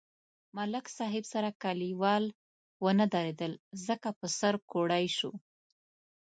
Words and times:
ملک 0.57 0.85
صاحب 0.97 1.23
سره 1.33 1.49
کلیوال 1.63 2.23
و 2.83 2.85
نه 2.99 3.05
درېدل 3.13 3.51
ځکه 3.87 4.09
په 4.19 4.27
سر 4.39 4.53
کوړئ 4.71 5.05
شو. 5.17 5.31